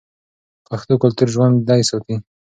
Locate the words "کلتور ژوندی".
1.03-1.81